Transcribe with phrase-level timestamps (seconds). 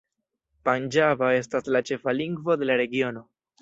[0.69, 3.29] Panĝaba estas la ĉefa lingvo de la regiono.